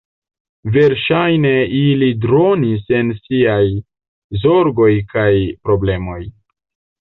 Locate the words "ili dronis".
1.79-2.87